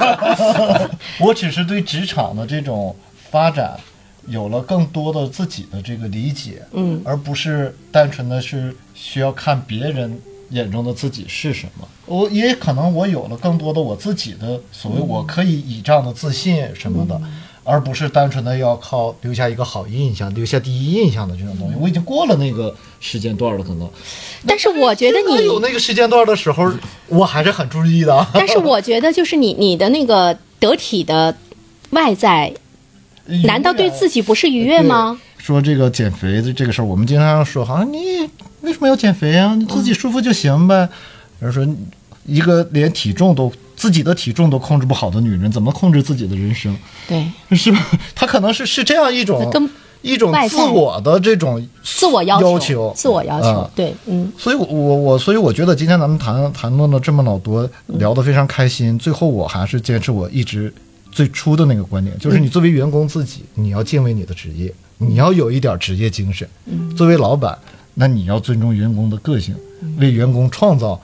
[1.20, 2.96] 我只是对职场的这种
[3.30, 3.78] 发展
[4.26, 10.18] 有了更多的自己的这个理解，嗯，而不是单纯的是需要看别人
[10.48, 11.86] 眼中的自己是什么。
[12.06, 17.20] 我也可能我有了更多的我自己的所谓我可以倚仗的自信什么的。
[17.64, 23.88] 而不是单纯的要靠留下一个好印象、留下第一印象的这种东西，我已经过了那个时间段了，可能。
[24.46, 26.70] 但是我觉得你有那个时间段的时候，
[27.08, 28.26] 我还是很注意的。
[28.34, 31.36] 但是我觉得，就是你你的那个得体的
[31.90, 32.52] 外在，
[33.44, 35.20] 难道对自己不是愉悦吗？
[35.38, 37.98] 说这个减肥的这个事儿，我们经常说，好像你
[38.62, 39.54] 为什么要减肥啊？
[39.54, 40.88] 你自己舒服就行呗。
[41.40, 41.66] 人说，
[42.26, 46.72] 一个连体重都自己的体重都控制不好的女人，怎么控制自己的人生？
[47.08, 47.84] 对，是吧？
[48.14, 49.68] 她可能是是这样一种跟
[50.02, 58.96] 一种自我的这种自我要求，自我要求，啊对，嗯，所以我，我我所以我觉得今天咱们谈谈论了这么老多，聊得非常开心。
[58.96, 60.72] 最后，我还是坚持我一直
[61.10, 66.48] 最初的那个观点，就是你作为员工自己，你要敬畏你的职业，你要有一点职业精神。
[66.96, 67.58] 作为老板，
[67.94, 69.56] 那你要尊重员工的个性，
[69.98, 71.00] 为员工创造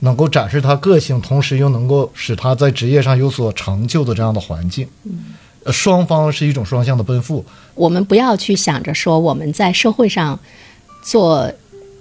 [0.00, 4.88] 能够展示他个性，同时又能够使他在职业上有所成就的这样的环境。
[5.04, 5.24] 嗯
[5.72, 7.44] 双方是一种双向的奔赴。
[7.74, 10.38] 我们不要去想着说我们在社会上
[11.02, 11.52] 做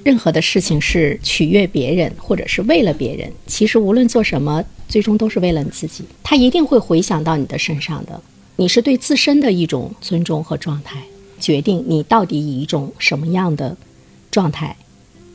[0.04, 3.28] 任何的事情是取悦别人，或者是为了别人。
[3.48, 6.06] 其实无论做什么，最终都是为了你自己。
[6.22, 8.22] 他一定会回想到你的身上的。
[8.58, 11.02] 你是对自身的一种尊重和状态，
[11.40, 13.76] 决定你到底以一种什么样的
[14.30, 14.76] 状态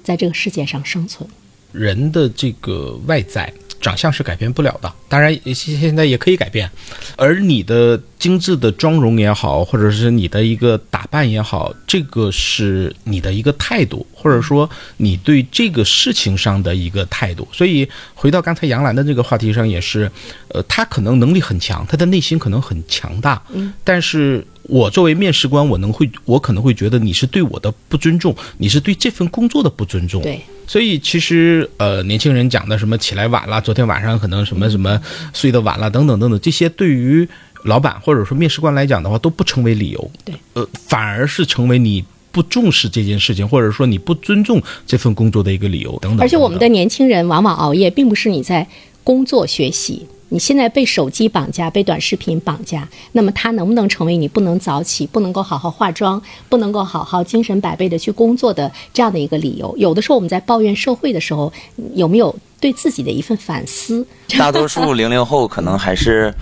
[0.05, 1.29] 在这个世界上生存。
[1.73, 6.71] 人的这个外在长相是改变不了的，当然现现在也可以改变，
[7.17, 14.69] 而你的精致的妆容也好，或者是你的一个打扮也好，这个是你的一个态度，或者说
[14.99, 17.49] 你对这个事情上的一个态度。
[17.53, 20.11] 所以回到刚才杨澜的这个话题上，也是，
[20.49, 30.41] 呃，他可能能力很强，他的内心可能很强大，嗯，但是我作为面试官，我能会，我可能会觉得你是对我的不尊重，你是对这份工作的不尊重，对。
[30.67, 35.01] 所以其实呃，年轻人讲的什么起来晚了，昨天晚上可能什么什么
[35.33, 37.29] 睡得晚了等等等等，这些对于
[37.65, 40.11] 老板或者说面试官来讲的话，都不成为理由。
[40.25, 46.21] 对，呃，反而是成为你不重视这件事情，或者说你不尊重这份工作的一个理由等等。
[46.21, 48.67] 而且我们的年轻人往往熬夜，并不是你在
[49.03, 50.07] 工作学习。
[50.33, 59.77] 你现在被手机绑架，被短视频绑架，那么它能不能成为你不能早起、不能够好好化妆、不能够好好精神百倍的去工作的这样的一个理由？
[59.77, 61.53] 有的时候我们在抱怨社会的时候，
[61.95, 64.07] 有没有对自己的一份反思？
[64.39, 66.33] 大多数零零后可能还是，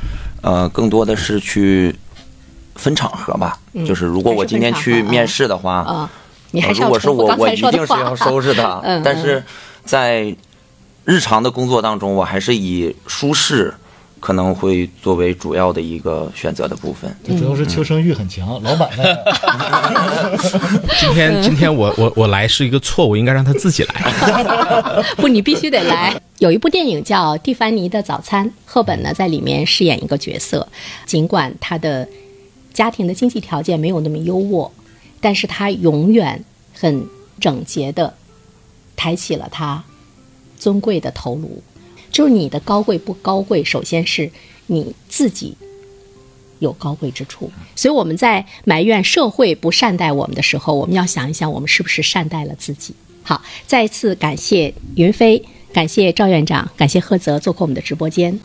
[0.42, 1.94] 呃，更多的是去
[2.78, 3.58] 分场合吧。
[3.86, 6.10] 就是如果我今天去面试的话，啊，
[6.52, 8.16] 你还是如果是我，我一定是要。
[8.16, 8.80] 收拾的。
[8.82, 9.44] 嗯但是
[9.84, 10.34] 在
[11.04, 13.72] 日常的工作当中，我还是以舒适
[14.20, 17.14] 可能会作为主要的一个选择的部分。
[17.26, 19.16] 这主要是求生欲很强，老板在
[21.00, 23.94] 今天今天我我我来是一个错误，应该让他自己来。
[25.16, 26.14] 不，你必须得来。
[26.38, 30.68] 有一部电影叫《蒂凡尼的早餐》，赫本呢在里面饰演一个角色，
[31.06, 32.06] 尽管他的
[32.78, 34.70] 家庭的经济条件没有那么优渥，
[35.20, 37.08] 但是他永远很
[37.40, 38.14] 整洁的
[38.94, 39.82] 抬起了他
[40.60, 41.60] 尊贵的头颅。
[42.12, 44.30] 就是你的高贵不高贵，首先是
[44.68, 45.56] 你自己
[46.60, 47.50] 有高贵之处。
[47.74, 52.94] 所以我们在埋怨社会不善待我们的时候，我们要想一想，我们是不是善待了自己。
[53.24, 58.38] 好，再一次感谢云飞，感谢赵院长，感谢贺泽做客我们的直播间。